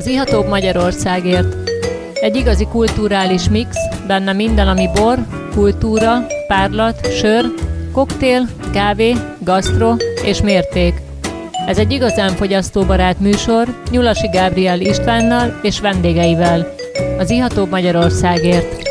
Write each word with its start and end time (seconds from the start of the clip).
Az 0.00 0.06
ihatóbb 0.06 0.48
Magyarországért. 0.48 1.56
Egy 2.14 2.36
igazi 2.36 2.64
kulturális 2.64 3.48
mix, 3.48 3.76
benne 4.06 4.32
minden, 4.32 4.68
ami 4.68 4.88
bor, 4.94 5.18
kultúra, 5.54 6.26
párlat, 6.46 7.12
sör, 7.12 7.44
koktél, 7.92 8.48
kávé, 8.72 9.14
gasztro 9.38 9.94
és 10.24 10.42
mérték. 10.42 10.94
Ez 11.66 11.78
egy 11.78 11.92
igazán 11.92 12.30
fogyasztóbarát 12.30 13.18
műsor 13.20 13.66
Nyulasi 13.90 14.28
Gábriel 14.28 14.80
Istvánnal 14.80 15.58
és 15.62 15.80
vendégeivel. 15.80 16.74
Az 17.18 17.30
ihatóbb 17.30 17.70
Magyarországért. 17.70 18.82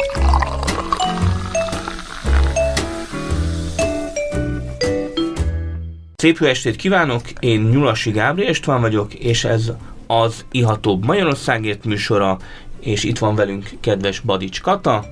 Szép 6.16 6.38
jó 6.40 6.48
estét 6.48 6.76
kívánok, 6.76 7.22
én 7.40 7.60
Nyulasi 7.62 8.12
Gábriel 8.12 8.50
István 8.50 8.82
vagyok, 8.82 9.14
és 9.14 9.44
ez 9.44 9.72
az 10.12 10.46
Ihatóbb 10.52 11.06
Magyarországért 11.06 11.86
műsora, 11.86 12.38
és 12.80 13.04
itt 13.04 13.18
van 13.18 13.36
velünk 13.36 13.70
kedves 13.80 14.20
Badics 14.20 14.62
Kata. 14.62 15.06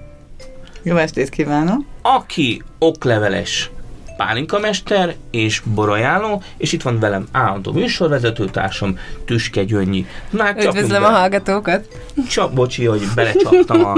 Jó 0.84 0.96
estét 0.96 1.30
kívánok! 1.30 1.84
Aki 2.02 2.64
okleveles 2.78 3.70
pálinkamester 4.18 5.16
és 5.32 5.62
borajáló, 5.66 6.44
és 6.58 6.72
itt 6.72 6.82
van 6.82 7.00
velem 7.00 7.28
állandó 7.32 7.72
műsorvezetőtársam 7.72 8.98
Tüske 9.26 9.64
Gyönnyi. 9.64 10.06
Na, 10.30 10.64
Üdvözlöm 10.64 11.04
a 11.04 11.10
hallgatókat! 11.10 11.88
Csak 12.30 12.54
bocsi, 12.54 12.86
hogy 12.86 13.02
belecsaptam 13.16 13.86
a, 13.86 13.96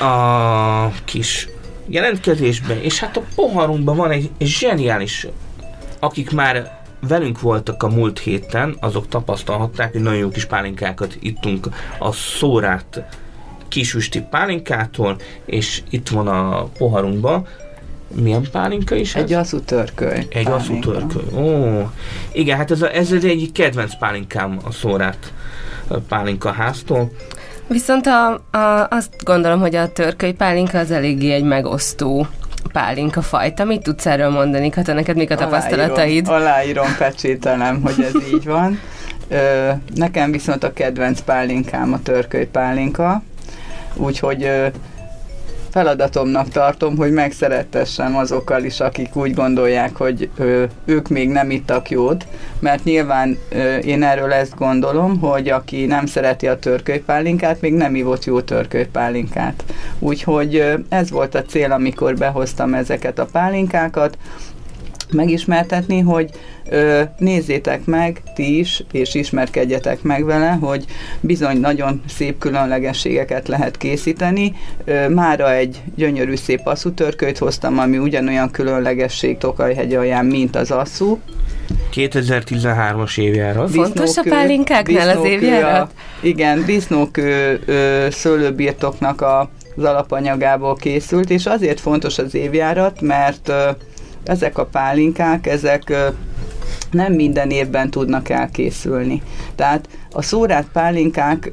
a 0.04 0.92
kis 1.04 1.48
jelentkezésbe, 1.86 2.82
és 2.82 2.98
hát 2.98 3.16
a 3.16 3.22
poharunkban 3.34 3.96
van 3.96 4.10
egy 4.10 4.30
zseniális 4.38 5.26
akik 6.00 6.30
már 6.30 6.79
velünk 7.08 7.40
voltak 7.40 7.82
a 7.82 7.88
múlt 7.88 8.18
héten, 8.18 8.76
azok 8.80 9.08
tapasztalhatták, 9.08 9.92
hogy 9.92 10.02
nagyon 10.02 10.18
jó 10.18 10.28
kis 10.28 10.44
pálinkákat 10.44 11.16
ittunk 11.20 11.68
a 11.98 12.12
szórát 12.12 13.02
kisüsti 13.68 14.20
pálinkától, 14.30 15.16
és 15.44 15.82
itt 15.90 16.08
van 16.08 16.28
a 16.28 16.62
poharunkban. 16.64 17.46
Milyen 18.14 18.46
pálinka 18.52 18.94
is 18.94 19.14
ez? 19.14 19.22
Egy 19.22 19.32
asszú 19.32 19.60
törköly. 19.60 20.26
Egy 20.28 20.46
asszú 20.46 20.78
törköly. 20.78 21.22
Ó, 21.34 21.90
igen, 22.32 22.56
hát 22.56 22.70
ez, 22.70 22.82
a, 22.82 22.94
ez 22.94 23.12
egy 23.12 23.24
egyik 23.24 23.52
kedvenc 23.52 23.98
pálinkám 23.98 24.58
a 24.64 24.72
szórát 24.72 25.32
pálinka 26.08 26.50
háztól. 26.50 27.10
Viszont 27.66 28.06
a, 28.06 28.32
a, 28.58 28.86
azt 28.90 29.24
gondolom, 29.24 29.60
hogy 29.60 29.74
a 29.74 29.92
törköly 29.92 30.32
pálinka 30.32 30.78
az 30.78 30.90
eléggé 30.90 31.32
egy 31.32 31.44
megosztó 31.44 32.26
pálinka 32.72 33.22
fajta. 33.22 33.64
Mit 33.64 33.82
tudsz 33.82 34.06
erről 34.06 34.30
mondani, 34.30 34.70
Kata? 34.70 34.92
Neked 34.92 35.16
mik 35.16 35.30
a 35.30 35.34
tapasztalataid? 35.34 36.28
Aláírom, 36.28 36.46
aláírom 36.46 36.96
pecsételem, 36.98 37.80
hogy 37.82 38.04
ez 38.04 38.32
így 38.34 38.44
van. 38.44 38.80
Ö, 39.28 39.70
nekem 39.94 40.30
viszont 40.30 40.64
a 40.64 40.72
kedvenc 40.72 41.20
pálinkám 41.20 41.92
a 41.92 42.02
törköly 42.02 42.46
pálinka, 42.46 43.22
úgyhogy 43.94 44.50
feladatomnak 45.70 46.48
tartom, 46.48 46.96
hogy 46.96 47.12
megszerettessem 47.12 48.16
azokkal 48.16 48.64
is, 48.64 48.80
akik 48.80 49.16
úgy 49.16 49.34
gondolják, 49.34 49.96
hogy 49.96 50.28
ők 50.84 51.08
még 51.08 51.28
nem 51.28 51.50
ittak 51.50 51.90
jót, 51.90 52.26
mert 52.58 52.84
nyilván 52.84 53.38
én 53.84 54.02
erről 54.02 54.32
ezt 54.32 54.56
gondolom, 54.56 55.18
hogy 55.18 55.48
aki 55.48 55.86
nem 55.86 56.06
szereti 56.06 56.46
a 56.46 56.58
törkölypálinkát, 56.58 57.60
még 57.60 57.72
nem 57.72 57.94
ivott 57.94 58.24
jó 58.24 58.40
törkölypálinkát. 58.40 59.64
Úgyhogy 59.98 60.64
ez 60.88 61.10
volt 61.10 61.34
a 61.34 61.42
cél, 61.42 61.72
amikor 61.72 62.16
behoztam 62.16 62.74
ezeket 62.74 63.18
a 63.18 63.28
pálinkákat, 63.32 64.18
megismertetni, 65.12 66.00
hogy 66.00 66.30
ö, 66.68 67.02
nézzétek 67.18 67.84
meg 67.84 68.22
ti 68.34 68.58
is, 68.58 68.84
és 68.92 69.14
ismerkedjetek 69.14 70.02
meg 70.02 70.24
vele, 70.24 70.50
hogy 70.60 70.84
bizony 71.20 71.60
nagyon 71.60 72.02
szép 72.08 72.38
különlegességeket 72.38 73.48
lehet 73.48 73.76
készíteni. 73.76 74.52
Ö, 74.84 75.08
mára 75.08 75.54
egy 75.54 75.82
gyönyörű 75.94 76.34
szép 76.34 76.60
asszútörkölyt 76.64 77.38
hoztam, 77.38 77.78
ami 77.78 77.98
ugyanolyan 77.98 78.50
különlegesség 78.50 79.38
Tokajhegy 79.38 79.94
alján, 79.94 80.26
mint 80.26 80.56
az 80.56 80.70
asszú. 80.70 81.18
2013-as 81.94 83.18
évjárat. 83.18 83.70
Fontos 83.70 84.16
a 84.16 84.22
pálinkáknál 84.28 85.18
az 85.18 85.24
évjárat? 85.24 85.92
Igen, 86.20 86.64
disznókő 86.64 87.60
szőlőbirtoknak 88.10 89.20
a 89.20 89.50
az 89.76 89.84
alapanyagából 89.84 90.74
készült, 90.74 91.30
és 91.30 91.46
azért 91.46 91.80
fontos 91.80 92.18
az 92.18 92.34
évjárat, 92.34 93.00
mert 93.00 93.52
ezek 94.24 94.58
a 94.58 94.64
pálinkák, 94.64 95.46
ezek 95.46 95.92
nem 96.90 97.12
minden 97.12 97.50
évben 97.50 97.90
tudnak 97.90 98.28
elkészülni. 98.28 99.22
Tehát 99.54 99.88
a 100.12 100.22
szórát 100.22 100.66
pálinkák, 100.72 101.50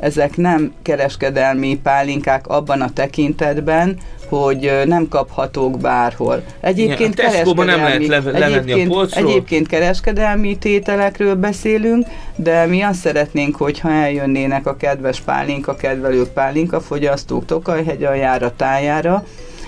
ezek 0.00 0.36
nem 0.36 0.72
kereskedelmi 0.82 1.80
pálinkák 1.82 2.46
abban 2.46 2.80
a 2.80 2.92
tekintetben, 2.92 3.98
hogy 4.28 4.82
nem 4.84 5.08
kaphatók 5.08 5.78
bárhol. 5.78 6.42
Egyébként, 6.60 7.14
Igen, 7.14 7.30
kereskedelmi, 7.30 7.70
nem 7.70 7.80
lehet 7.80 8.24
le, 8.24 8.44
egyébként, 8.44 8.92
a 8.92 9.06
egyébként 9.10 9.66
kereskedelmi 9.66 10.58
tételekről 10.58 11.34
beszélünk, 11.34 12.06
de 12.36 12.66
mi 12.66 12.82
azt 12.82 13.00
szeretnénk, 13.00 13.56
hogyha 13.56 13.90
eljönnének 13.90 14.66
a 14.66 14.76
kedves 14.76 15.20
pálinka 15.20 15.76
kedvelők, 15.76 16.28
pálinka 16.28 16.80
fogyasztók 16.80 17.44
Tokajhegy 17.44 18.04
aljára, 18.04 18.52
tájára, 18.56 19.24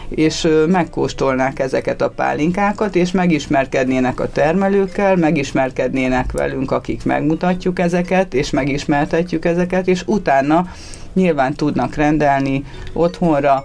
és 0.09 0.49
megkóstolnák 0.67 1.59
ezeket 1.59 2.03
a 2.03 2.11
pálinkákat, 2.11 2.95
és 2.95 3.11
megismerkednének 3.11 4.21
a 4.21 4.31
termelőkkel, 4.33 5.17
megismerkednének 5.17 6.33
velünk, 6.33 6.71
akik 6.71 7.05
megmutatjuk 7.05 7.79
ezeket, 7.79 8.35
és 8.35 8.51
megismertetjük 8.51 9.45
ezeket, 9.45 9.89
és 9.89 10.03
utána 10.07 10.67
nyilván 11.13 11.55
tudnak 11.55 11.95
rendelni 11.95 12.65
otthonra, 12.93 13.65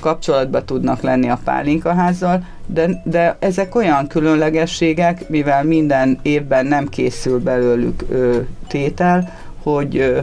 kapcsolatba 0.00 0.64
tudnak 0.64 1.00
lenni 1.00 1.28
a 1.28 1.40
pálinkaházzal, 1.44 2.46
de, 2.66 3.02
de 3.04 3.36
ezek 3.38 3.74
olyan 3.74 4.06
különlegességek, 4.06 5.28
mivel 5.28 5.64
minden 5.64 6.18
évben 6.22 6.66
nem 6.66 6.88
készül 6.88 7.40
belőlük 7.40 8.04
ö, 8.08 8.38
tétel, 8.68 9.32
hogy 9.62 10.20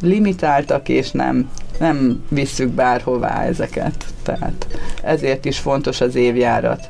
limitáltak 0.00 0.88
és 0.88 1.10
nem 1.10 1.50
nem 1.78 2.24
visszük 2.28 2.68
bárhová 2.68 3.44
ezeket. 3.44 4.04
Tehát 4.22 4.66
ezért 5.02 5.44
is 5.44 5.58
fontos 5.58 6.00
az 6.00 6.14
évjárat. 6.14 6.88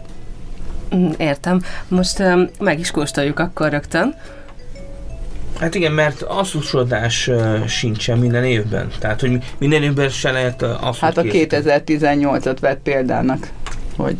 Mm, 0.94 1.10
értem. 1.16 1.62
Most 1.88 2.18
um, 2.18 2.48
meg 2.60 2.78
is 2.78 2.90
kóstoljuk 2.90 3.38
akkor 3.38 3.70
rögtön. 3.70 4.14
Hát 5.58 5.74
igen, 5.74 5.92
mert 5.92 6.22
asszusodás 6.22 7.28
uh, 7.28 7.66
sincsen 7.66 8.18
minden 8.18 8.44
évben. 8.44 8.88
Tehát, 8.98 9.20
hogy 9.20 9.38
minden 9.58 9.82
évben 9.82 10.08
se 10.08 10.30
lehet 10.30 10.62
asszut 10.62 11.00
Hát 11.00 11.16
a 11.16 11.22
2018-at 11.22 12.56
vett 12.60 12.80
példának, 12.82 13.50
hogy 13.96 14.16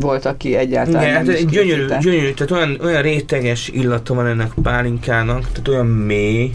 volt, 0.00 0.24
aki 0.24 0.56
egyáltalán 0.56 1.02
Igen, 1.02 1.24
nem 1.24 1.34
hát 1.34 1.50
gyönyörű, 1.50 1.86
gyönyörű, 2.00 2.32
tehát 2.32 2.50
olyan, 2.50 2.78
olyan 2.82 3.02
réteges 3.02 3.68
illata 3.68 4.14
van 4.14 4.26
ennek 4.26 4.52
a 4.56 4.60
pálinkának, 4.60 5.40
tehát 5.40 5.68
olyan 5.68 5.86
mély, 5.86 6.54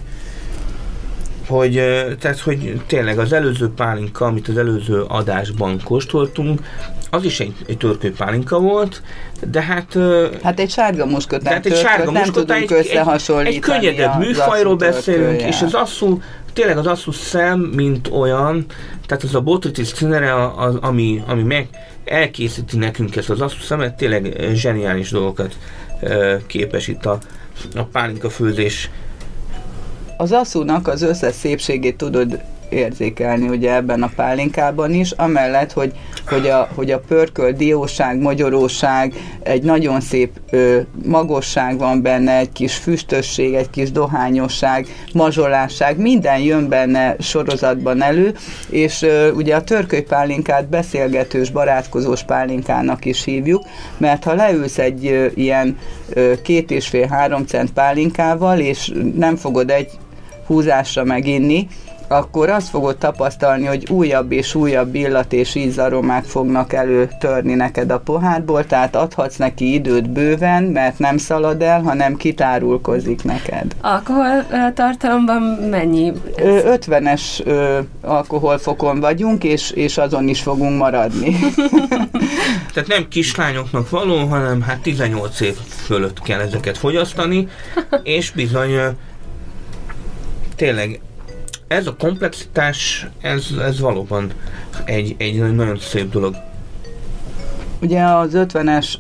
hogy, 1.48 1.74
tehát, 2.20 2.40
hogy 2.40 2.82
tényleg 2.88 3.20
az 3.20 3.34
előző 3.34 3.70
pálinka, 3.76 4.26
amit 4.26 4.48
az 4.48 4.58
előző 4.58 5.02
adásban 5.08 5.82
kóstoltunk, 5.84 6.62
az 7.10 7.24
is 7.24 7.40
egy, 7.40 7.56
egy 7.68 7.78
törpő 7.78 8.14
pálinka 8.14 8.60
volt, 8.60 9.02
de 9.52 9.62
hát... 9.62 9.98
Hát 10.44 10.60
egy 10.60 10.70
sárga 10.70 11.06
muskotán 11.06 11.54
hát 11.54 11.66
egy 11.66 11.76
sárga 11.76 12.12
nem 12.12 12.24
tudunk 12.24 12.72
egy, 12.72 12.78
összehasonlítani 12.78 13.48
Egy, 13.48 13.56
egy 13.56 13.60
könnyedebb 13.60 14.20
műfajról 14.20 14.76
beszélünk, 14.76 15.42
és 15.42 15.62
az 15.62 15.74
asszú, 15.74 16.22
tényleg 16.54 16.78
az 16.78 16.88
asszú 16.88 17.12
szem, 17.12 17.60
mint 17.60 18.08
olyan, 18.12 18.66
tehát 19.06 19.24
az 19.24 19.36
a 19.36 19.42
botritis 19.42 19.92
cinere, 19.92 20.54
az, 20.56 20.76
ami, 20.82 21.24
ami 21.28 21.44
meg 21.44 21.68
elkészíti 22.06 22.78
nekünk 22.78 23.16
ezt 23.16 23.30
az 23.30 23.42
asszú 23.42 23.60
szemet, 23.62 23.94
tényleg 23.94 24.48
zseniális 24.54 25.12
dolgokat 25.12 25.58
képes 26.48 26.88
itt 26.88 27.06
a, 27.06 27.18
a 27.76 27.84
pálinka 27.84 28.30
főzés 28.30 28.90
az 30.18 30.32
asszúnak 30.32 30.88
az 30.88 31.02
összes 31.02 31.36
szépségét 31.36 31.98
tudod 31.98 32.40
érzékelni 32.70 33.48
ugye 33.48 33.74
ebben 33.74 34.04
a 34.04 34.12
pálinkában 34.16 34.94
is, 34.94 35.12
amellett, 35.12 35.74
hogy, 35.74 35.94
hogy, 36.28 36.48
a, 36.48 36.70
hogy 36.76 36.92
a 36.92 37.00
pörköl, 37.00 37.52
dióság, 37.52 38.20
magyaróság, 38.20 39.14
egy 39.44 39.64
nagyon 39.64 40.02
szép 40.02 40.32
ö, 40.50 40.80
magosság 41.06 41.78
van 41.78 42.02
benne, 42.02 42.38
egy 42.38 42.52
kis 42.52 42.76
füstösség, 42.76 43.54
egy 43.54 43.70
kis 43.70 43.92
dohányosság, 43.92 44.88
mazsolásság, 45.14 45.98
minden 45.98 46.40
jön 46.40 46.68
benne 46.68 47.16
sorozatban 47.20 48.02
elő, 48.02 48.36
és 48.70 49.02
ö, 49.02 49.32
ugye 49.32 49.56
a 49.56 49.64
pálinkát 50.08 50.70
beszélgetős, 50.70 51.50
barátkozós 51.50 52.24
pálinkának 52.24 53.06
is 53.06 53.24
hívjuk, 53.24 53.64
mert 53.98 54.24
ha 54.24 54.34
leülsz 54.34 54.78
egy 54.78 55.08
ö, 55.08 55.26
ilyen 55.34 55.78
ö, 56.14 56.34
két 56.42 56.72
és 56.72 56.88
fél 56.88 57.08
három 57.08 57.46
cent 57.46 57.74
pálinkával, 57.74 58.60
és 58.60 58.94
nem 59.16 59.36
fogod 59.36 59.70
egy 59.70 59.90
húzásra 60.48 61.04
meginni, 61.04 61.68
akkor 62.08 62.50
azt 62.50 62.70
fogod 62.70 62.98
tapasztalni, 62.98 63.66
hogy 63.66 63.90
újabb 63.90 64.32
és 64.32 64.56
újabb 64.56 64.96
illat 64.96 65.34
és 65.34 65.56
ízaromák 65.56 66.24
fognak 66.24 66.74
előtörni 66.74 67.54
neked 67.54 67.92
a 67.92 68.00
pohádból, 68.00 68.66
tehát 68.66 68.96
adhatsz 68.96 69.36
neki 69.36 69.74
időt 69.74 70.10
bőven, 70.10 70.64
mert 70.64 71.00
nem 71.00 71.18
szalad 71.18 71.62
el, 71.62 71.82
hanem 71.82 72.16
kitárulkozik 72.16 73.24
neked. 73.24 73.76
Alkohol 73.82 74.46
tartalomban 74.74 75.42
mennyi? 75.70 76.12
50-es 76.36 77.22
alkoholfokon 78.02 79.00
vagyunk, 79.00 79.44
és, 79.44 79.72
és 79.72 79.98
azon 79.98 80.28
is 80.28 80.42
fogunk 80.42 80.78
maradni. 80.78 81.36
Tehát 82.74 82.90
nem 82.90 83.08
kislányoknak 83.10 83.90
való, 83.90 84.26
hanem 84.26 84.62
hát 84.62 84.80
18 84.82 85.40
év 85.40 85.56
fölött 85.86 86.22
kell 86.22 86.40
ezeket 86.40 86.78
fogyasztani, 86.78 87.48
és 88.04 88.32
bizony 88.32 88.72
tényleg 90.58 91.00
ez 91.68 91.88
a 91.88 91.96
komplexitás, 91.96 93.08
ez, 93.22 93.48
ez 93.66 93.80
valóban 93.80 94.32
egy, 94.86 95.16
egy 95.18 95.56
nagyon 95.56 95.78
szép 95.80 96.12
dolog. 96.12 96.36
Ugye 97.82 98.04
az 98.04 98.32
50-es 98.34 98.94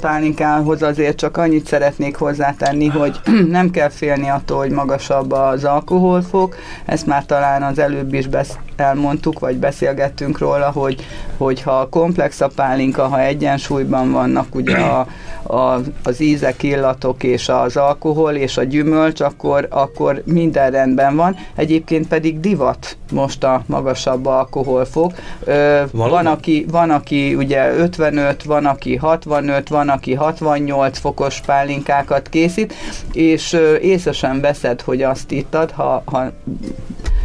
pálinkához 0.00 0.82
azért 0.82 1.16
csak 1.16 1.36
annyit 1.36 1.66
szeretnék 1.66 2.16
hozzátenni, 2.16 2.86
hogy 2.86 3.20
nem 3.50 3.70
kell 3.70 3.88
félni 3.88 4.28
attól, 4.28 4.58
hogy 4.58 4.70
magasabb 4.70 5.32
az 5.32 5.64
alkoholfok, 5.64 6.56
ezt 6.84 7.06
már 7.06 7.26
talán 7.26 7.62
az 7.62 7.78
előbb 7.78 8.14
is 8.14 8.26
besz- 8.26 8.58
elmondtuk, 8.76 9.38
vagy 9.38 9.56
beszélgettünk 9.56 10.38
róla, 10.38 10.70
hogy, 10.70 11.06
hogy 11.36 11.62
ha 11.62 11.88
komplex 11.88 12.40
a 12.40 12.48
pálinka, 12.54 13.06
ha 13.06 13.20
egyensúlyban 13.20 14.12
vannak 14.12 14.54
ugye 14.54 14.76
a, 14.76 15.06
a, 15.42 15.80
az 16.02 16.20
ízek, 16.20 16.62
illatok 16.62 17.22
és 17.22 17.48
az 17.48 17.76
alkohol 17.76 18.32
és 18.32 18.56
a 18.56 18.62
gyümölcs, 18.62 19.20
akkor, 19.20 19.66
akkor 19.70 20.22
minden 20.24 20.70
rendben 20.70 21.16
van. 21.16 21.36
Egyébként 21.54 22.08
pedig 22.08 22.40
divat 22.40 22.96
most 23.12 23.44
a 23.44 23.62
magasabb 23.66 24.26
alkoholfok. 24.26 25.12
Ö, 25.44 25.82
van, 25.92 26.26
aki, 26.26 26.66
van, 26.70 26.90
aki 26.90 27.34
ugye 27.34 27.74
55, 27.76 28.44
van, 28.44 28.66
aki 28.66 28.96
65, 28.96 29.68
van, 29.68 29.88
aki 29.88 30.14
68 30.14 30.98
fokos 30.98 31.40
pálinkákat 31.46 32.28
készít, 32.28 32.74
és 33.12 33.52
ö, 33.52 33.76
észre 33.76 34.12
sem 34.12 34.40
veszed, 34.40 34.80
hogy 34.80 35.02
azt 35.02 35.30
ittad, 35.30 35.70
ha, 35.70 36.02
ha 36.04 36.32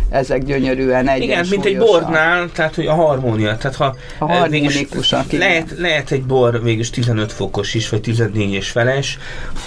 ezek 0.10 0.44
gyönyörűen 0.44 1.08
egyensúlyosan. 1.08 1.46
Igen, 1.46 1.48
mint 1.50 1.66
egy 1.66 1.78
bornál, 1.78 2.50
tehát 2.52 2.76
hogy 2.76 2.86
a 2.86 2.94
harmónia. 2.94 3.58
Tehát 3.58 3.76
ha 3.76 3.96
a 4.20 4.32
harmonikusak, 4.32 5.32
lehet, 5.32 5.74
lehet 5.78 6.12
egy 6.12 6.24
bor 6.24 6.64
végül 6.64 6.90
15 6.90 7.32
fokos 7.32 7.74
is, 7.74 7.90
vagy 7.90 8.02
14 8.02 8.54
és 8.54 8.70
feles, 8.70 9.18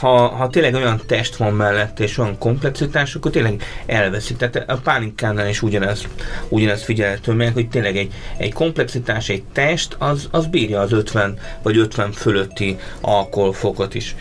ha, 0.01 0.29
ha 0.29 0.49
tényleg 0.49 0.75
olyan 0.75 1.01
test 1.07 1.37
van 1.37 1.53
mellett, 1.53 2.01
és 2.01 2.19
olyan 2.19 2.39
komplexitás, 2.39 3.15
akkor 3.15 3.31
tényleg 3.31 3.63
elveszi. 3.87 4.35
Tehát 4.35 4.65
a 4.67 4.77
pálinkánál 4.77 5.49
is 5.49 5.63
ugyanez, 5.63 6.07
ugyanez 6.49 6.83
figyelhető 6.83 7.33
meg, 7.33 7.53
hogy 7.53 7.69
tényleg 7.69 7.97
egy, 7.97 8.13
egy 8.37 8.53
komplexitás, 8.53 9.29
egy 9.29 9.43
test, 9.53 9.97
az, 9.99 10.29
az 10.31 10.47
bírja 10.47 10.81
az 10.81 10.93
50 10.93 11.39
vagy 11.63 11.77
50 11.77 12.13
fölötti 12.13 12.79
alkoholfokot 13.01 13.95
is. 13.95 14.15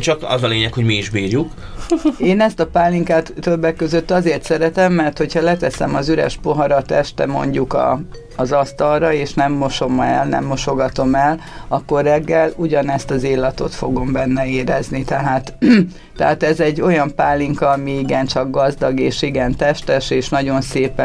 Csak 0.00 0.22
az 0.22 0.42
a 0.42 0.46
lényeg, 0.46 0.72
hogy 0.72 0.84
mi 0.84 0.94
is 0.94 1.10
bírjuk. 1.10 1.50
Én 2.18 2.40
ezt 2.40 2.60
a 2.60 2.66
pálinkát 2.66 3.32
többek 3.40 3.76
között 3.76 4.10
azért 4.10 4.44
szeretem, 4.44 4.92
mert 4.92 5.18
hogyha 5.18 5.40
leteszem 5.40 5.94
az 5.94 6.08
üres 6.08 6.38
poharat 6.42 6.90
este 6.90 7.26
mondjuk 7.26 7.72
a, 7.72 8.00
az 8.36 8.52
asztalra, 8.52 9.12
és 9.12 9.34
nem 9.34 9.52
mosom 9.52 10.00
el, 10.00 10.26
nem 10.26 10.44
mosogatom 10.44 11.14
el, 11.14 11.40
akkor 11.68 12.02
reggel 12.02 12.52
ugyanezt 12.56 13.10
az 13.10 13.22
illatot 13.22 13.74
fogom 13.74 14.12
benne 14.12 14.46
érezni. 14.46 15.04
Tehát, 15.04 15.54
tehát 16.16 16.42
ez 16.42 16.60
egy 16.60 16.80
olyan 16.80 17.14
pálinka, 17.14 17.68
ami 17.68 17.98
igencsak 17.98 18.50
gazdag, 18.50 19.00
és 19.00 19.22
igen 19.22 19.56
testes, 19.56 20.10
és 20.10 20.28
nagyon 20.28 20.60
szép 20.60 21.02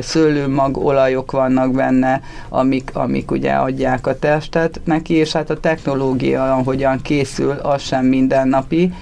szőlőmag 0.00 0.76
olajok 0.76 1.30
vannak 1.30 1.72
benne, 1.72 2.20
amik, 2.48 2.90
amik 2.92 3.30
ugye 3.30 3.52
adják 3.52 4.06
a 4.06 4.18
testet 4.18 4.80
neki, 4.84 5.14
és 5.14 5.32
hát 5.32 5.50
a 5.50 5.60
technológia, 5.60 6.60
hogyan 6.64 7.02
készül, 7.02 7.50
az 7.50 7.82
sem 7.82 8.04
mindennapi. 8.04 8.92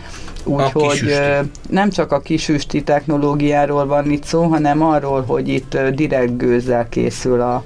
Úgyhogy 0.45 1.19
nem 1.69 1.91
csak 1.91 2.13
a 2.13 2.21
kisüsti 2.21 2.83
technológiáról 2.83 3.87
van 3.87 4.11
itt 4.11 4.25
szó, 4.25 4.43
hanem 4.43 4.83
arról, 4.83 5.23
hogy 5.27 5.49
itt 5.49 5.79
direkt 5.95 6.37
gőzzel 6.37 6.89
készül 6.89 7.41
a, 7.41 7.63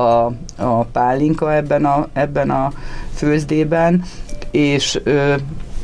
a, 0.00 0.32
a 0.56 0.84
pálinka 0.92 1.54
ebben 1.54 1.84
a, 1.84 2.08
ebben 2.12 2.50
a 2.50 2.72
főzdében, 3.14 4.02
és 4.50 5.00
ö, 5.04 5.34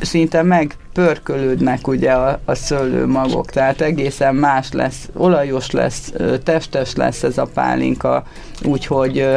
szinte 0.01 0.43
megpörkölődnek 0.43 1.87
ugye 1.87 2.11
a, 2.11 2.39
a 2.45 2.55
szőlőmagok, 2.55 3.49
tehát 3.49 3.81
egészen 3.81 4.35
más 4.35 4.71
lesz, 4.71 5.09
olajos 5.13 5.71
lesz, 5.71 6.13
testes 6.43 6.95
lesz 6.95 7.23
ez 7.23 7.37
a 7.37 7.47
pálinka, 7.53 8.23
úgyhogy 8.63 9.19
ö, 9.19 9.35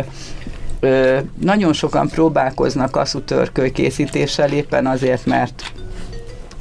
Ö, 0.82 1.18
nagyon 1.40 1.72
sokan 1.72 2.08
próbálkoznak 2.08 2.96
aszutörköly 2.96 3.70
készítéssel 3.70 4.52
éppen 4.52 4.86
azért, 4.86 5.26
mert 5.26 5.72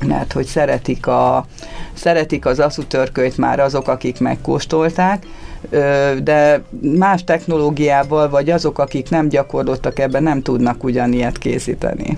mert 0.06 0.32
hogy 0.32 0.46
szeretik, 0.46 1.08
a, 1.08 1.46
szeretik 1.94 2.46
az 2.46 2.60
aszutörkölyt 2.60 3.38
már 3.38 3.60
azok, 3.60 3.88
akik 3.88 4.20
megkóstolták, 4.20 5.26
de 6.24 6.62
más 6.82 7.24
technológiával, 7.24 8.30
vagy 8.30 8.50
azok, 8.50 8.80
akik 8.80 9.10
nem 9.10 9.30
gyakorlottak 9.30 10.00
ebben, 10.00 10.24
nem 10.24 10.42
tudnak 10.42 10.84
ugyanilyet 10.84 11.38
készíteni. 11.38 12.18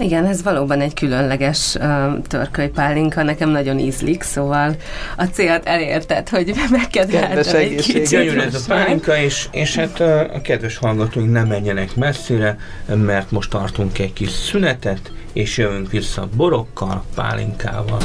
Igen, 0.00 0.26
ez 0.26 0.42
valóban 0.42 0.80
egy 0.80 0.94
különleges 0.94 1.74
uh, 1.74 2.22
törkölypálinka, 2.26 3.22
nekem 3.22 3.50
nagyon 3.50 3.78
ízlik, 3.78 4.22
szóval 4.22 4.76
a 5.16 5.24
célt 5.24 5.66
elérted, 5.66 6.28
hogy 6.28 6.52
megkedveltem 6.70 7.56
egy 7.56 7.74
kicsit. 7.74 8.08
Gyönyörű 8.08 8.40
ez 8.40 8.54
a 8.54 8.58
pálinka, 8.66 9.16
és, 9.16 9.48
és 9.50 9.76
hát 9.76 10.00
a 10.00 10.40
kedves 10.42 10.76
hallgatóink 10.76 11.32
nem 11.32 11.46
menjenek 11.46 11.96
messzire, 11.96 12.58
mert 12.86 13.30
most 13.30 13.50
tartunk 13.50 13.98
egy 13.98 14.12
kis 14.12 14.30
szünetet, 14.30 15.12
és 15.38 15.56
jövünk 15.56 15.90
vissza 15.90 16.28
borokkal, 16.36 17.04
pálinkával. 17.14 18.02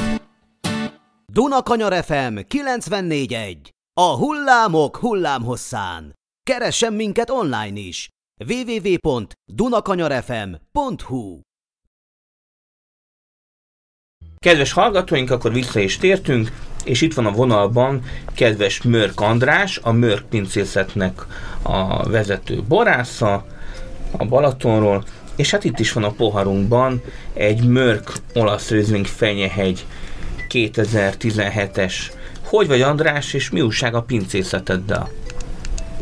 Dunakanyar 1.26 2.04
FM 2.04 2.38
94.1 2.50 3.58
A 3.94 4.16
hullámok 4.16 4.98
hullámhosszán. 4.98 6.14
Keressen 6.44 6.94
minket 6.94 7.30
online 7.30 7.80
is 7.80 8.10
www.dunakanyarfm.hu 8.48 11.40
Kedves 14.40 14.72
hallgatóink, 14.72 15.32
akkor 15.32 15.54
vissza 15.54 15.80
is 15.80 15.98
tértünk, 15.98 16.52
és 16.84 17.02
itt 17.02 17.14
van 17.14 17.26
a 17.26 17.32
vonalban 17.32 18.04
kedves 18.36 18.82
Mörk 18.82 19.20
András, 19.20 19.78
a 19.78 19.92
Mörk 19.92 20.30
pincészetnek 20.30 21.26
a 21.62 22.10
vezető 22.10 22.64
borásza 22.68 23.46
a 24.18 24.26
Balatonról, 24.26 25.04
és 25.36 25.52
hát 25.52 25.64
itt 25.64 25.80
is 25.80 25.94
van 25.94 26.04
a 26.04 26.12
poharunkban 26.12 27.02
egy 27.34 27.68
Mörk 27.68 28.12
olasz 28.34 28.70
Riesling 28.70 29.06
Fenyehegy 29.06 29.86
2017-es. 30.50 31.94
Hogy 32.46 32.68
vagy 32.68 32.82
András, 32.82 33.34
és 33.34 33.52
mi 33.52 33.62
újság 33.62 33.96
a 33.96 34.02
pincészeteddel? 34.02 35.10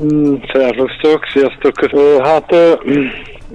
Mm, 0.04 0.36
szervusztok, 0.54 1.26
sziasztok! 1.34 1.74
Hát 2.24 2.56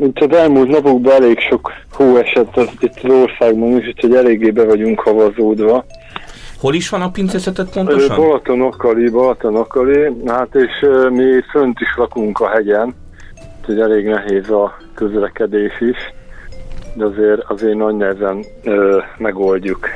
itt 0.00 0.18
az 0.18 0.36
elmúlt 0.36 0.68
napokban 0.68 1.12
elég 1.12 1.38
sok 1.40 1.72
hó 1.92 2.16
esett 2.16 2.56
az, 2.56 2.68
itt 2.80 3.00
az 3.02 3.10
országban 3.10 3.78
is, 3.78 3.86
úgyhogy 3.86 4.14
eléggé 4.14 4.50
be 4.50 4.64
vagyunk 4.64 5.00
havazódva. 5.00 5.84
Hol 6.58 6.74
is 6.74 6.88
van 6.88 7.02
a 7.02 7.10
pincészetet 7.10 7.70
pontosan? 7.70 8.16
Balaton 8.16 8.60
Akali, 8.60 9.08
Balaton 9.08 9.56
Akali, 9.56 10.12
hát 10.26 10.54
és 10.54 10.86
mi 11.10 11.42
fönt 11.50 11.80
is 11.80 11.94
lakunk 11.96 12.40
a 12.40 12.48
hegyen, 12.48 12.94
úgyhogy 13.60 13.80
elég 13.80 14.04
nehéz 14.04 14.50
a 14.50 14.76
közlekedés 14.96 15.80
is, 15.80 15.96
de 16.94 17.04
azért, 17.04 17.42
azért 17.48 17.76
nagy 17.76 17.96
nehezen 17.96 18.44
ö, 18.64 19.00
megoldjuk. 19.18 19.88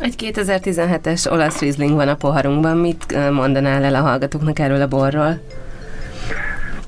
Egy 0.00 0.14
2017-es 0.18 1.32
olasz 1.32 1.60
Riesling 1.60 1.94
van 1.94 2.08
a 2.08 2.14
poharunkban. 2.14 2.76
Mit 2.76 3.30
mondanál 3.30 3.84
el 3.84 3.94
a 3.94 4.00
hallgatóknak 4.00 4.58
erről 4.58 4.80
a 4.80 4.88
borról? 4.88 5.40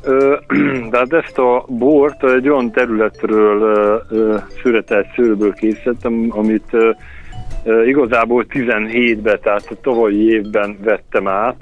De 0.91 0.99
hát 0.99 1.13
ezt 1.13 1.39
a 1.39 1.65
bort 1.69 2.25
egy 2.25 2.49
olyan 2.49 2.71
területről 2.71 4.03
született 4.63 5.07
szőlőből 5.15 5.53
készítettem, 5.53 6.27
amit 6.29 6.77
igazából 7.87 8.47
17-ben, 8.49 9.39
tehát 9.43 9.67
a 9.71 9.81
tavalyi 9.83 10.31
évben 10.31 10.79
vettem 10.83 11.29
át, 11.29 11.57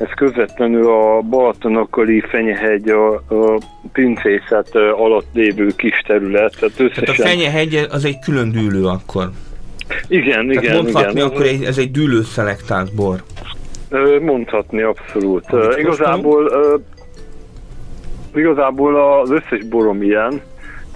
ez 0.00 0.08
közvetlenül 0.16 0.86
a 0.90 1.20
Balatonokali 1.20 2.20
Fenyehegy 2.20 2.88
a, 2.88 3.14
a 3.14 3.60
pincészet 3.92 4.74
alatt 4.74 5.26
lévő 5.32 5.66
kis 5.76 6.02
terület. 6.06 6.56
Tehát, 6.60 6.80
összesen... 6.80 7.04
tehát 7.04 7.20
a 7.20 7.22
Fenyehegy 7.22 7.86
az 7.90 8.04
egy 8.04 8.18
külön 8.18 8.50
dűlő 8.50 8.86
akkor? 8.86 9.30
Igen, 10.08 10.48
tehát 10.48 10.62
igen, 10.62 10.74
mondhatni 10.74 11.20
igen. 11.20 11.26
akkor 11.26 11.46
ez 11.66 11.78
egy 11.78 11.90
dűlőszelektált 11.90 12.94
bor? 12.94 13.22
Mondhatni, 14.20 14.82
abszolút. 14.82 15.52
Amit 15.52 15.78
igazából, 15.78 16.50
igazából 18.34 19.20
az 19.20 19.30
összes 19.30 19.64
borom 19.64 20.02
ilyen, 20.02 20.40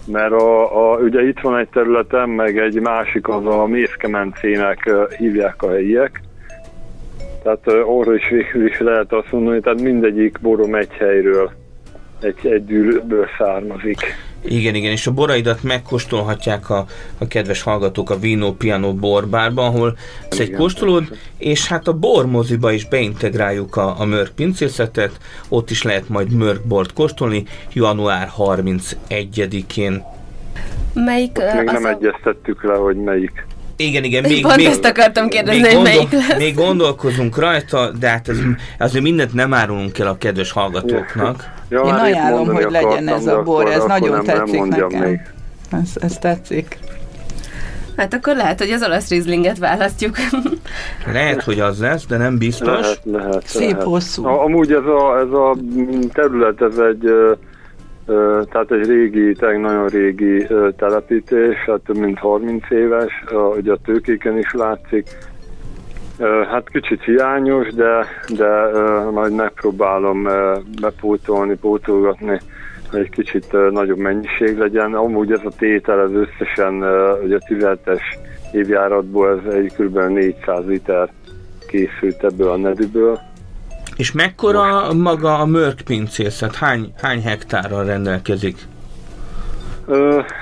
mert 0.06 0.32
a, 0.32 0.92
a, 0.92 0.96
ugye 0.96 1.26
itt 1.26 1.40
van 1.40 1.58
egy 1.58 1.68
területen, 1.68 2.28
meg 2.28 2.58
egy 2.58 2.80
másik 2.80 3.28
az 3.28 3.46
a 3.46 3.66
mészkemencének 3.66 4.90
hívják 5.18 5.62
a 5.62 5.70
helyiek, 5.70 6.20
Tehát 7.44 7.68
arra 7.86 8.14
is 8.14 8.28
végül 8.28 8.66
is 8.66 8.78
lehet 8.78 9.12
azt 9.12 9.32
mondani, 9.32 9.60
tehát 9.60 9.80
mindegyik 9.80 10.38
borom 10.40 10.74
egy 10.74 10.92
helyről, 10.92 11.50
egy, 12.20 12.46
egy 12.46 12.64
dűlőből 12.64 13.26
származik. 13.38 13.98
Igen, 14.44 14.74
igen, 14.74 14.90
és 14.90 15.06
a 15.06 15.12
boraidat 15.12 15.62
megkóstolhatják 15.62 16.70
a, 16.70 16.84
a 17.18 17.26
kedves 17.26 17.62
hallgatók 17.62 18.10
a 18.10 18.18
Vino 18.18 18.52
Piano 18.52 18.94
borbárban, 18.94 19.66
ahol 19.66 19.96
ez 20.30 20.40
egy 20.40 20.52
kóstolód, 20.52 21.04
és 21.38 21.68
hát 21.68 21.88
a 21.88 21.98
bormoziba 21.98 22.72
is 22.72 22.88
beintegráljuk 22.88 23.76
a, 23.76 24.00
a 24.00 24.04
mörk 24.04 24.34
pincészetet, 24.34 25.18
ott 25.48 25.70
is 25.70 25.82
lehet 25.82 26.08
majd 26.08 26.30
mörkbort 26.30 26.92
kóstolni 26.92 27.44
január 27.72 28.28
31-én. 28.38 30.02
Melyik 30.94 31.38
Még 31.54 31.66
az 31.66 31.72
nem 31.72 31.84
a... 31.84 31.88
egyeztettük 31.88 32.64
le, 32.64 32.74
hogy 32.74 32.96
melyik. 32.96 33.46
Igen, 33.76 34.04
igen, 34.04 34.22
még, 34.22 34.42
Pont 34.42 34.56
még, 34.56 34.66
ezt 34.66 34.84
akartam 34.84 35.28
kérdezni, 35.28 35.60
még, 35.60 35.72
hogy 35.72 35.82
melyik 35.82 36.12
lesz. 36.12 36.38
még 36.38 36.54
gondolkozunk 36.54 37.38
rajta, 37.38 37.90
de 38.00 38.08
hát 38.08 38.28
ez, 38.28 38.36
azért 38.78 39.04
mindent 39.04 39.34
nem 39.34 39.54
árulunk 39.54 39.98
el 39.98 40.06
a 40.06 40.18
kedves 40.18 40.52
hallgatóknak. 40.52 41.52
Ja, 41.68 41.80
Én 41.80 41.92
ajánlom, 41.94 42.46
hogy 42.46 42.66
legyen 42.70 43.08
ez 43.08 43.26
a 43.26 43.42
bor, 43.42 43.70
ez 43.70 43.84
nagyon 43.84 44.24
tetszik 44.24 44.64
nekem. 44.64 45.00
Még. 45.00 45.20
Ez, 45.70 45.90
ez 46.00 46.18
tetszik. 46.18 46.78
Hát 47.96 48.14
akkor 48.14 48.36
lehet, 48.36 48.58
hogy 48.58 48.70
az 48.70 48.82
olasz 48.82 49.08
rizlinget 49.08 49.58
választjuk. 49.58 50.16
Lehet, 51.12 51.42
hogy 51.42 51.60
az 51.60 51.80
lesz, 51.80 52.06
de 52.06 52.16
nem 52.16 52.38
biztos. 52.38 52.80
Lehet, 52.80 53.00
lehet. 53.04 53.46
Szép 53.46 53.70
lehet. 53.70 53.82
hosszú. 53.82 54.26
A, 54.26 54.42
amúgy 54.42 54.72
ez 54.72 54.84
a, 54.84 55.18
ez 55.18 55.30
a 55.30 55.56
terület, 56.12 56.62
ez 56.62 56.78
egy, 56.78 57.08
tehát 58.50 58.70
egy 58.70 58.86
régi, 58.86 59.32
tényleg 59.32 59.60
nagyon 59.60 59.86
régi 59.86 60.46
telepítés, 60.76 61.56
hát 61.66 61.80
több 61.80 61.96
mint 61.96 62.18
30 62.18 62.70
éves, 62.70 63.24
ugye 63.56 63.72
a 63.72 63.78
tőkéken 63.84 64.38
is 64.38 64.52
látszik. 64.52 65.08
Hát 66.50 66.68
kicsit 66.68 67.02
hiányos, 67.02 67.68
de, 67.68 68.06
de 68.36 68.70
majd 69.10 69.32
megpróbálom 69.32 70.28
bepótolni, 70.80 71.56
pótolgatni, 71.56 72.40
hogy 72.90 73.00
egy 73.00 73.10
kicsit 73.10 73.70
nagyobb 73.70 73.98
mennyiség 73.98 74.58
legyen. 74.58 74.94
Amúgy 74.94 75.32
ez 75.32 75.40
a 75.44 75.52
tétel, 75.58 76.00
ez 76.00 76.12
összesen 76.12 76.74
ugye 77.22 77.36
a 77.36 77.46
17-es 77.48 78.02
évjáratból 78.52 79.42
ez 79.46 79.54
egy 79.54 79.72
kb. 79.76 79.98
400 79.98 80.66
liter 80.66 81.12
készült 81.66 82.24
ebből 82.24 82.48
a 82.48 82.56
nedűből. 82.56 83.20
És 83.96 84.12
mekkora 84.12 84.92
maga 84.92 85.38
a 85.38 85.46
mörk 85.46 85.80
pincészet? 85.84 86.54
Hány, 86.54 86.92
hány 87.02 87.22
hektárral 87.22 87.84
rendelkezik? 87.84 88.56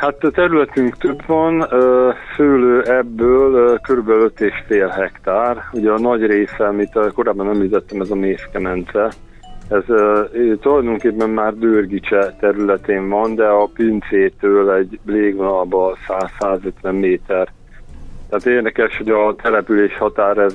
Hát 0.00 0.25
a 0.25 0.30
területünk 0.30 0.97
több 0.97 1.26
van, 1.26 1.66
ö, 1.71 2.11
szőlő 2.37 2.82
ebből 2.82 3.78
kb. 3.78 4.09
5,5 4.09 4.88
hektár. 4.88 5.56
Ugye 5.73 5.90
a 5.90 5.99
nagy 5.99 6.26
része, 6.26 6.66
amit 6.66 6.99
korábban 7.14 7.49
említettem, 7.49 8.00
ez 8.00 8.11
a 8.11 8.14
mészkemence. 8.14 9.09
Ez 9.68 9.85
tulajdonképpen 10.61 11.30
már 11.30 11.54
Dörgicse 11.54 12.37
területén 12.40 13.09
van, 13.09 13.35
de 13.35 13.47
a 13.47 13.71
pincétől 13.75 14.73
egy 14.73 14.99
légvonalba 15.06 15.97
100-150 16.40 17.00
méter. 17.00 17.49
Tehát 18.28 18.47
érdekes, 18.47 18.97
hogy 18.97 19.11
a 19.11 19.35
település 19.42 19.97
határ 19.97 20.38
ez 20.38 20.54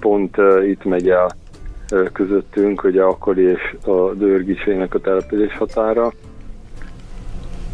pont 0.00 0.36
itt 0.66 0.84
megy 0.84 1.10
el 1.10 1.28
közöttünk, 2.12 2.84
ugye 2.84 3.02
akkori 3.02 3.42
és 3.42 3.74
a 3.84 4.12
Dörgicsének 4.14 4.94
a 4.94 4.98
település 4.98 5.56
határa 5.56 6.12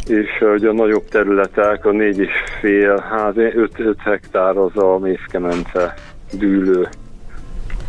és 0.07 0.45
ugye 0.55 0.69
a 0.69 0.73
nagyobb 0.73 1.09
területek, 1.09 1.85
a 1.85 1.91
négy 1.91 2.19
és 2.19 2.33
fél, 2.61 3.05
hát 3.11 3.37
5 3.37 3.97
hektár 3.99 4.57
az 4.57 4.77
a 4.77 4.99
mészkemence 4.99 5.95
dűlő. 6.33 6.89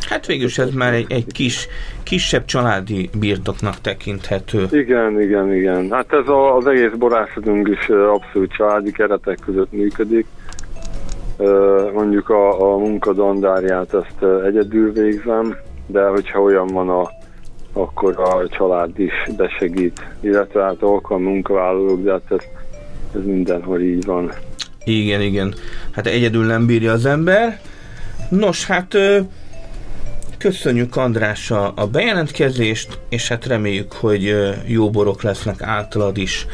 Hát 0.09 0.25
végül 0.25 0.45
is 0.45 0.57
ez 0.57 0.73
már 0.73 0.93
egy, 0.93 1.05
egy 1.09 1.31
kis, 1.31 1.67
kisebb 2.03 2.45
családi 2.45 3.09
birtoknak 3.19 3.81
tekinthető. 3.81 4.67
Igen, 4.71 5.21
igen, 5.21 5.53
igen. 5.53 5.91
Hát 5.91 6.13
ez 6.13 6.27
a, 6.27 6.55
az 6.55 6.67
egész 6.67 6.91
borászatunk 6.97 7.67
is 7.67 7.89
abszolút 7.89 8.51
családi 8.51 8.91
keretek 8.91 9.39
között 9.45 9.71
működik. 9.71 10.25
Mondjuk 11.93 12.29
a, 12.29 12.73
a 12.73 12.77
munkadandárját 12.77 13.93
ezt 13.93 14.45
egyedül 14.45 14.91
végzem, 14.91 15.57
de 15.85 16.07
hogyha 16.07 16.41
olyan 16.41 16.67
van 16.67 16.89
a 16.89 17.09
akkor 17.73 18.19
a 18.19 18.47
család 18.49 18.99
is 18.99 19.13
besegít, 19.37 20.05
illetve 20.19 20.63
hát 20.63 20.81
alkalmi 20.81 21.25
munkavállalók, 21.25 22.03
de 22.03 22.11
hát 22.11 22.31
ez, 22.31 22.45
ez 23.15 23.25
mindenhol 23.25 23.81
így 23.81 24.05
van. 24.05 24.31
Igen, 24.83 25.21
igen. 25.21 25.53
Hát 25.91 26.07
egyedül 26.07 26.45
nem 26.45 26.65
bírja 26.65 26.91
az 26.91 27.05
ember. 27.05 27.59
Nos, 28.29 28.65
hát 28.65 28.97
köszönjük 30.45 30.95
András 30.95 31.51
a, 31.51 31.73
a 31.75 31.87
bejelentkezést, 31.87 32.99
és 33.09 33.27
hát 33.27 33.45
reméljük, 33.45 33.93
hogy 33.93 34.25
ö, 34.27 34.49
jó 34.67 34.89
borok 34.89 35.21
lesznek 35.21 35.61
általad 35.61 36.17
is 36.17 36.45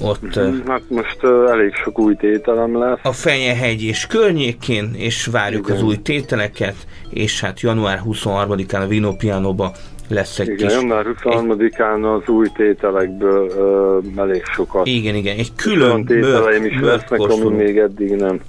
ott 0.00 0.36
ö, 0.36 0.50
Hát 0.66 0.82
most 0.88 1.18
elég 1.48 1.74
sok 1.74 1.98
új 1.98 2.14
tételem 2.16 2.78
lesz. 2.78 2.98
a 3.02 3.12
Fenyehegy 3.12 3.82
és 3.82 4.06
környékén, 4.06 4.90
és 4.96 5.26
várjuk 5.26 5.66
Igen. 5.66 5.76
az 5.76 5.82
új 5.82 5.96
tételeket, 5.96 6.74
és 7.10 7.40
hát 7.40 7.60
január 7.60 8.00
23-án 8.06 8.82
a 8.82 8.86
Vino 8.86 9.12
Pianoba 9.12 9.72
lesz 10.08 10.38
egy 10.38 10.48
Igen, 10.48 10.68
kis... 10.68 10.76
január 10.76 11.04
23-án 11.22 12.20
az 12.20 12.28
új 12.28 12.48
tételekből 12.56 13.46
uh, 13.46 14.20
elég 14.20 14.42
sokat. 14.44 14.86
Igen, 14.86 15.14
igen, 15.14 15.38
egy 15.38 15.54
Külön 15.56 16.04
tételeim 16.04 16.64
is 16.64 16.80
lesznek, 16.80 17.20
ami 17.20 17.54
még 17.54 17.78
eddig 17.78 18.10
nem 18.10 18.40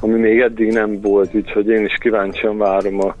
ami 0.00 0.18
még 0.18 0.40
eddig 0.40 0.72
nem 0.72 1.00
volt, 1.00 1.34
úgyhogy 1.34 1.68
én 1.68 1.84
is 1.84 1.94
kíváncsian 2.00 2.58
várom 2.58 3.00
a, 3.00 3.14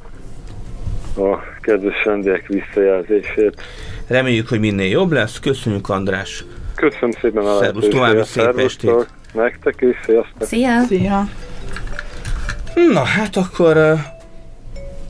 a 1.16 1.38
kedves 1.60 2.02
vendégek 2.04 2.46
visszajelzését. 2.46 3.62
Reméljük, 4.06 4.48
hogy 4.48 4.60
minél 4.60 4.88
jobb 4.88 5.12
lesz. 5.12 5.38
Köszönjük 5.38 5.88
András. 5.88 6.44
Köszönöm 6.74 7.10
szépen 7.20 7.46
a 7.46 7.58
Szervusz, 7.58 7.88
további 7.88 8.16
szép 8.16 8.26
szervusztok, 8.26 9.06
nektek 9.32 9.74
is, 9.80 9.96
sziasztok! 10.04 10.42
Szia! 10.42 10.82
Szia! 10.82 11.28
Na 12.92 13.02
hát 13.02 13.36
akkor 13.36 13.96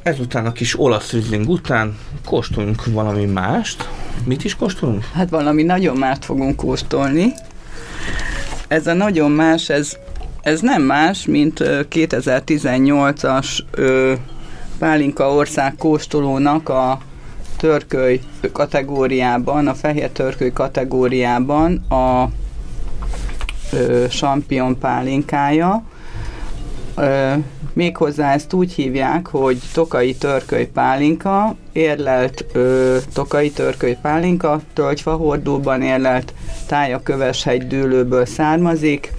ezután 0.02 0.47
a 0.47 0.52
kis 0.52 0.78
olasz 0.78 1.12
rizling 1.12 1.49
után 1.49 1.99
kóstoljunk 2.25 2.85
valami 2.87 3.25
mást. 3.25 3.88
Mit 4.25 4.45
is 4.45 4.57
kóstolunk? 4.57 5.04
Hát 5.14 5.30
valami 5.30 5.62
nagyon 5.62 5.97
mást 5.97 6.25
fogunk 6.25 6.57
kóstolni. 6.57 7.33
Ez 8.69 8.87
a 8.87 8.92
nagyon 8.92 9.30
más, 9.30 9.69
ez, 9.69 9.97
ez 10.42 10.61
nem 10.61 10.83
más, 10.83 11.26
mint 11.26 11.61
ö, 11.61 11.80
2018-as 11.90 13.59
ö, 13.71 14.12
Pálinka 14.80 15.34
ország 15.34 15.75
kóstolónak 15.78 16.68
a 16.68 16.99
törköly 17.56 18.20
kategóriában, 18.52 19.68
a 19.68 19.75
fehér 19.75 20.10
törköly 20.10 20.52
kategóriában 20.52 21.84
a 21.88 22.28
champion 24.08 24.78
pálinkája. 24.78 25.82
Ö, 26.96 27.32
méghozzá 27.72 28.32
ezt 28.32 28.52
úgy 28.52 28.72
hívják, 28.72 29.26
hogy 29.26 29.58
tokai 29.72 30.14
törköly 30.14 30.66
pálinka, 30.66 31.54
érlelt 31.72 32.44
ö, 32.52 32.96
tokai 33.12 33.50
törköly 33.50 33.96
pálinka, 34.02 34.60
tölgyfahordóban 34.72 35.82
érlelt 35.82 36.34
tájaköveshegy 36.66 37.66
dűlőből 37.66 38.26
származik. 38.26 39.12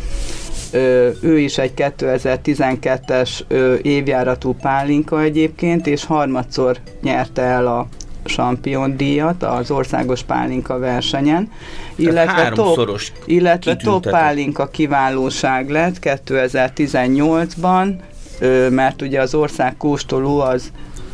Ő 1.21 1.39
is 1.39 1.57
egy 1.57 1.71
2012-es 1.75 3.29
ö, 3.47 3.75
évjáratú 3.81 4.53
pálinka 4.53 5.21
egyébként, 5.21 5.87
és 5.87 6.05
harmadszor 6.05 6.77
nyerte 7.01 7.41
el 7.41 7.67
a 7.67 7.87
Champion 8.23 8.97
díjat 8.97 9.43
az 9.43 9.71
országos 9.71 10.23
pálinka 10.23 10.79
versenyen, 10.79 11.51
illetve 11.95 12.51
top, 12.55 12.99
illetve 13.25 13.75
top 13.75 14.09
pálinka 14.09 14.67
kiválóság 14.67 15.69
lett 15.69 15.95
2018-ban, 16.01 17.93
ö, 18.39 18.69
mert 18.69 19.01
ugye 19.01 19.21
az 19.21 19.33
ország 19.33 19.77
kóstoló 19.77 20.39
az 20.39 20.71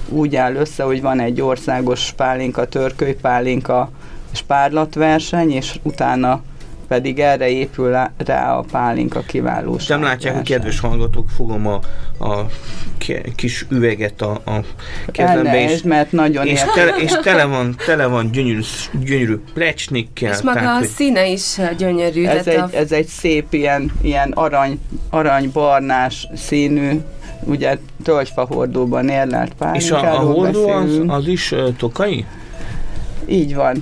úgy 0.09 0.35
áll 0.35 0.55
össze, 0.55 0.83
hogy 0.83 1.01
van 1.01 1.19
egy 1.19 1.41
országos 1.41 2.13
pálinka, 2.15 2.67
törköly 2.67 3.13
pálinka 3.13 3.91
és 4.31 4.41
párlatverseny, 4.41 5.51
és 5.51 5.75
utána 5.83 6.41
pedig 6.87 7.19
erre 7.19 7.49
épül 7.49 7.91
rá- 7.91 8.57
a 8.57 8.65
pálinka 8.71 9.21
kiválóság. 9.21 9.99
Nem 9.99 10.07
látják 10.07 10.33
a 10.33 10.37
verseny. 10.37 10.55
kedves 10.55 10.79
hallgatók, 10.79 11.29
fogom 11.29 11.67
a, 11.67 11.79
a 12.25 12.45
kis 13.35 13.65
üveget 13.69 14.21
a, 14.21 14.31
a 14.31 14.61
kezembe, 15.11 15.61
és, 15.61 15.65
Elnézd, 15.65 15.85
mert 15.85 16.11
nagyon 16.11 16.45
és, 16.47 16.61
tele, 16.75 16.95
és 16.95 17.11
tele 17.23 17.45
van, 17.45 17.75
tele 17.85 18.05
van 18.05 18.31
gyönyörű, 18.31 18.61
gyönyörű 18.91 19.35
plecsnikkel. 19.53 20.31
És 20.31 20.41
maga 20.41 20.73
a 20.73 20.77
hogy 20.77 20.87
színe 20.87 21.27
is 21.27 21.57
gyönyörű. 21.77 22.25
Ez 22.25 22.43
tehát 22.43 22.73
egy, 22.73 22.79
ez 22.79 22.91
egy 22.91 23.07
szép 23.07 23.53
ilyen, 23.53 23.91
ilyen 24.01 24.31
arany, 24.31 24.79
aranybarnás 25.09 26.27
színű, 26.35 27.01
ugye 27.43 27.77
tölgyfahordóban 28.03 29.09
érlelt 29.09 29.53
és 29.73 29.91
a, 29.91 29.97
a 29.97 30.01
pálinkáról 30.01 30.33
hordó 30.33 30.67
az, 30.67 31.01
az 31.07 31.27
is 31.27 31.51
ö, 31.51 31.69
tokai? 31.77 32.25
Így 33.25 33.55
van. 33.55 33.81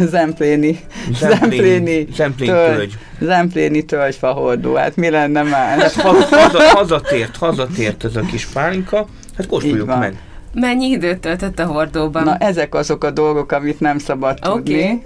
Zempléni, 0.00 0.80
Zempléni, 1.12 1.56
Zempléni, 1.56 2.08
Zempléni 2.14 2.52
tölgy. 2.52 2.76
tölgy. 2.76 2.98
Zempléni 3.20 3.82
tölgyfahordó. 3.84 4.74
Hát 4.74 4.96
mi 4.96 5.10
lenne 5.10 5.42
más? 5.42 5.82
Hát 5.82 5.92
ha, 5.92 6.12
haza, 6.30 6.62
hazatért, 6.62 7.36
hazatért 7.36 8.04
ez 8.04 8.16
a 8.16 8.20
kis 8.20 8.46
pálinka, 8.46 9.06
hát 9.36 9.46
kóstoljuk 9.46 9.98
meg. 9.98 10.16
Mennyi 10.54 10.86
időt 10.86 11.18
töltött 11.18 11.58
a 11.58 11.66
hordóban? 11.66 12.22
Na, 12.22 12.36
ezek 12.36 12.74
azok 12.74 13.04
a 13.04 13.10
dolgok, 13.10 13.52
amit 13.52 13.80
nem 13.80 13.98
szabad 13.98 14.38
Oké. 14.46 14.50
tudni. 14.50 15.00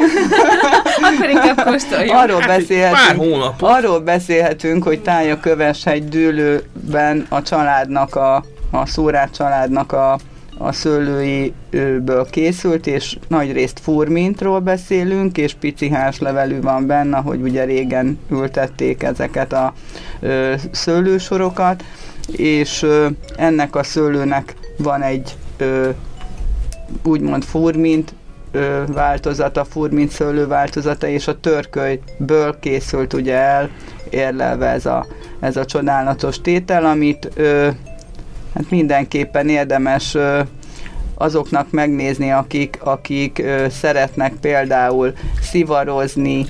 Akkor 1.15 1.29
inkább 1.29 1.63
kóstoljuk. 1.65 2.15
Arról 2.15 2.41
Hát 2.41 2.51
egy 2.51 2.67
pár 2.67 2.69
beszélhetünk, 2.69 3.53
arról 3.61 4.01
beszélhetünk, 4.01 4.83
hogy 4.83 5.01
Tájaköveshegy 5.01 6.09
dűlőben 6.09 7.27
a 7.29 7.43
családnak, 7.43 8.15
a, 8.15 8.45
a 8.71 8.87
Szórát 8.87 9.35
családnak 9.35 9.93
a, 9.93 10.19
a 10.59 10.73
szőlőiből 10.73 12.27
készült, 12.31 12.87
és 12.87 13.17
nagy 13.29 13.53
részt 13.53 13.81
furmintról 13.81 14.61
beszélünk, 14.61 15.39
és 15.39 15.55
pici 15.55 15.89
házlevelű 15.89 16.61
van 16.61 16.87
benne, 16.87 17.19
hogy 17.19 17.43
ugye 17.43 17.65
régen 17.65 18.19
ültették 18.31 19.03
ezeket 19.03 19.53
a 19.53 19.73
ö, 20.21 20.55
szőlősorokat, 20.71 21.85
és 22.33 22.87
ennek 23.37 23.77
a 23.77 23.83
szőlőnek 23.83 24.55
van 24.77 25.03
egy 25.03 25.37
úgymond 27.03 27.45
furmint 27.45 28.15
változata, 28.87 29.65
furmint 29.65 30.11
szőlő 30.11 30.47
változata, 30.47 31.07
és 31.07 31.29
a 31.29 31.41
törkölyből 31.41 32.59
készült 32.61 33.13
ugye 33.13 33.35
el 33.35 33.71
érlelve 34.11 34.67
ez 34.67 34.87
a, 34.87 35.07
ez 35.41 35.57
a 35.57 35.65
csodálatos 35.65 36.41
tétel, 36.41 36.85
amit 36.85 37.29
hát 38.55 38.71
mindenképpen 38.71 39.49
érdemes 39.49 40.17
azoknak 41.15 41.71
megnézni, 41.71 42.31
akik, 42.31 42.79
akik 42.81 43.39
ö, 43.39 43.67
szeretnek 43.71 44.33
például 44.41 45.13
szivarozni, 45.41 46.47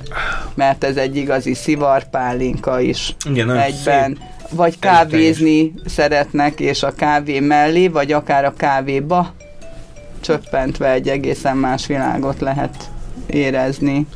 mert 0.55 0.83
ez 0.83 0.95
egy 0.95 1.15
igazi 1.15 1.53
szivarpálinka 1.53 2.79
is 2.79 3.15
Igen, 3.29 3.51
egyben, 3.57 4.17
szép. 4.19 4.49
vagy 4.57 4.79
kávézni 4.79 5.73
szeretnek, 5.85 6.59
és 6.59 6.83
a 6.83 6.91
kávé 6.93 7.39
mellé, 7.39 7.87
vagy 7.87 8.11
akár 8.11 8.45
a 8.45 8.53
kávéba 8.57 9.33
csöppentve 10.21 10.91
egy 10.91 11.07
egészen 11.07 11.57
más 11.57 11.85
világot 11.87 12.39
lehet 12.39 12.89
érezni 13.25 14.07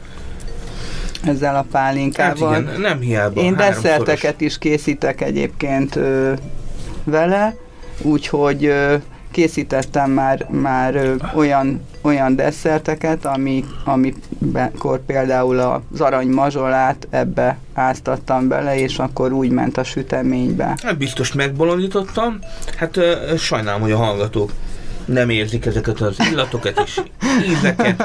ezzel 1.24 1.54
a 1.54 1.56
Hát 1.58 1.66
pálinkával. 1.72 2.62
igen, 2.62 2.82
nem 2.82 3.00
hiába. 3.00 3.42
Én 3.42 3.56
desszerteket 3.56 4.42
is 4.42 4.58
készítek 4.58 5.22
egyébként 5.22 5.96
ö, 5.96 6.34
vele, 7.04 7.56
úgyhogy 8.02 8.74
készítettem 9.32 10.12
már, 10.12 10.48
már 10.50 11.16
olyan, 11.36 11.86
olyan 12.02 12.36
desszerteket, 12.36 13.26
ami, 13.26 13.66
amikor 13.86 15.06
például 15.06 15.60
az 15.60 16.02
arany 16.02 16.28
mazsolát 16.28 17.08
ebbe 17.10 17.58
áztattam 17.74 18.48
bele, 18.48 18.80
és 18.80 19.00
akkor 19.00 19.32
úgy 19.32 19.50
ment 19.50 19.78
a 19.78 19.84
süteménybe. 19.84 20.78
Hát 20.84 20.98
biztos 20.98 21.34
megbolondítottam. 21.34 22.40
Hát 22.78 23.00
sajnálom, 23.38 23.82
hogy 23.82 23.92
a 23.92 23.98
hallgatók 23.98 24.52
nem 25.06 25.30
érzik 25.30 25.66
ezeket 25.66 26.02
az 26.02 26.16
illatokat 26.32 26.82
és 26.86 27.02
ízeket. 27.50 28.04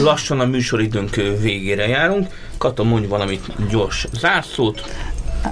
Lassan 0.00 0.40
a 0.40 0.44
műsoridőnk 0.44 1.14
végére 1.40 1.86
járunk. 1.86 2.26
Kata, 2.58 2.82
mondj 2.82 3.06
valamit 3.06 3.68
gyors 3.70 4.06
zárszót. 4.12 4.82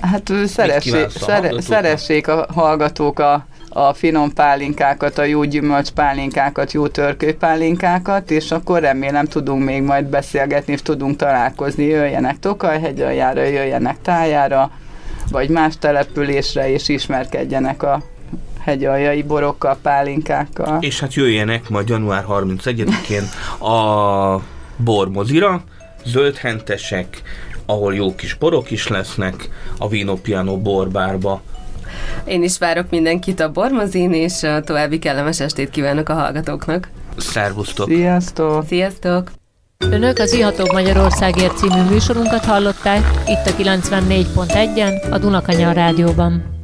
Hát 0.01 0.33
szeressék, 0.47 1.09
szere, 1.09 1.61
szeressék 1.61 2.29
a 2.29 2.47
hallgatók 2.55 3.19
a, 3.19 3.47
a 3.73 3.93
finom 3.93 4.33
pálinkákat, 4.33 5.19
a 5.19 5.25
jó 5.25 5.45
gyümölcs 5.45 5.91
pálinkákat, 5.91 6.73
jó 6.73 6.87
törkőpálinkákat, 6.87 8.31
és 8.31 8.51
akkor 8.51 8.81
remélem 8.81 9.27
tudunk 9.27 9.65
még 9.65 9.83
majd 9.83 10.05
beszélgetni, 10.05 10.73
és 10.73 10.83
tudunk 10.83 11.17
találkozni. 11.17 11.85
Jöjjenek 11.85 12.39
Tokajhegyaljára, 12.39 13.43
jöjjenek 13.43 13.97
Tájára, 14.03 14.71
vagy 15.31 15.49
más 15.49 15.75
településre, 15.79 16.71
és 16.71 16.89
ismerkedjenek 16.89 17.83
a 17.83 18.03
hegyaljai 18.61 19.23
borokkal, 19.23 19.79
pálinkákkal. 19.83 20.79
És 20.81 21.01
hát 21.01 21.15
jöjjenek 21.15 21.69
majd 21.69 21.89
január 21.89 22.25
31-én 22.29 23.23
a 23.69 24.41
bormozira, 24.77 25.63
zöldhentesek, 26.05 27.23
ahol 27.67 27.95
jó 27.95 28.15
kis 28.15 28.35
borok 28.35 28.71
is 28.71 28.89
lesznek, 28.89 29.49
a 29.79 29.89
Vino 29.89 30.15
Piano 30.15 30.57
borbárba. 30.57 31.43
Én 32.25 32.43
is 32.43 32.59
várok 32.59 32.91
mindenkit 32.91 33.41
a 33.41 33.51
Bormozin, 33.51 34.13
és 34.13 34.43
a 34.43 34.61
további 34.61 34.99
kellemes 34.99 35.41
estét 35.41 35.71
kívánok 35.71 36.09
a 36.09 36.15
hallgatóknak. 36.15 36.89
Szervusztok! 37.17 37.89
Sziasztok! 37.89 38.67
Sziasztok! 38.67 39.31
Önök 39.91 40.19
az 40.19 40.33
Ihatóbb 40.33 40.73
Magyarországért 40.73 41.57
című 41.57 41.83
műsorunkat 41.91 42.45
hallották, 42.45 43.11
itt 43.27 43.47
a 43.47 43.63
94.1-en, 43.63 45.11
a 45.11 45.19
Dunakanyar 45.19 45.75
Rádióban. 45.75 46.62